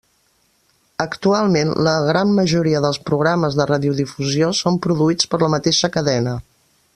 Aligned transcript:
Actualment, 1.03 1.73
la 1.87 1.93
gran 2.07 2.31
majoria 2.39 2.81
dels 2.85 2.99
programes 3.11 3.59
de 3.59 3.67
radiodifusió 3.73 4.49
són 4.61 4.81
produïts 4.87 5.31
per 5.35 5.41
la 5.45 5.51
mateixa 5.57 5.93
cadena. 5.99 6.35